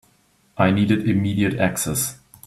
I 0.57 0.71
needed 0.71 1.07
immediate 1.07 1.59
access. 1.59 2.17